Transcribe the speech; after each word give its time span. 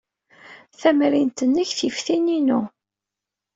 Tamrint-nnek 0.79 1.69
tif 1.79 1.97
tin-inu. 2.05 2.61